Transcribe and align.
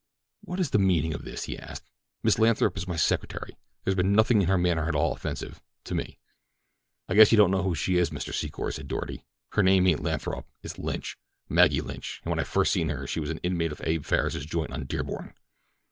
"What 0.43 0.59
is 0.59 0.71
the 0.71 0.79
meaning 0.79 1.13
of 1.13 1.25
this?" 1.25 1.43
he 1.43 1.59
asked. 1.59 1.91
"Miss 2.23 2.39
Lathrop 2.39 2.75
is 2.75 2.87
my 2.87 2.95
secretary. 2.95 3.51
There 3.83 3.91
has 3.91 3.95
been 3.95 4.13
nothing 4.13 4.41
in 4.41 4.47
her 4.47 4.57
manner 4.57 4.87
at 4.87 4.95
all 4.95 5.13
offensive—to 5.13 5.93
me." 5.93 6.17
"I 7.07 7.13
guess 7.13 7.31
you 7.31 7.37
don't 7.37 7.51
know 7.51 7.61
who 7.61 7.75
she 7.75 7.97
is, 7.97 8.09
Mr. 8.09 8.33
Secor," 8.33 8.73
said 8.73 8.87
Doarty. 8.87 9.23
"Her 9.49 9.61
name 9.61 9.85
ain't 9.85 10.01
Lathrop—it's 10.01 10.79
Lynch, 10.79 11.19
Maggie 11.49 11.81
Lynch, 11.81 12.19
and 12.23 12.31
when 12.31 12.39
I 12.39 12.43
first 12.45 12.71
seen 12.71 12.89
her 12.89 13.05
she 13.05 13.19
was 13.19 13.29
an 13.29 13.41
inmate 13.43 13.71
of 13.73 13.81
Abe 13.83 14.03
Farris's 14.03 14.47
joint 14.47 14.71
on 14.73 14.85
Dearborn." 14.85 15.35